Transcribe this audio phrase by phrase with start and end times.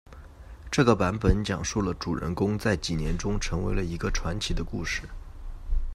[0.71, 5.03] 这个版本讲述了主人公在几年中成为了一个传奇的故事。